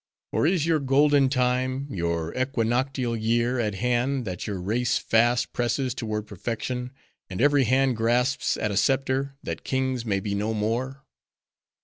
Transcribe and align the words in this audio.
Or, 0.31 0.47
is 0.47 0.65
your 0.65 0.79
golden 0.79 1.29
time, 1.29 1.85
your 1.91 2.35
equinoctial 2.35 3.15
year, 3.15 3.59
at 3.59 3.75
hand, 3.75 4.25
that 4.25 4.47
your 4.47 4.59
race 4.59 4.97
fast 4.97 5.53
presses 5.53 5.93
toward 5.93 6.25
perfection; 6.25 6.91
and 7.29 7.39
every 7.39 7.65
hand 7.65 7.95
grasps 7.97 8.57
at 8.57 8.71
a 8.71 8.77
scepter, 8.77 9.35
that 9.43 9.63
kings 9.63 10.03
may 10.03 10.19
be 10.19 10.33
no 10.33 10.55
more?" 10.55 11.05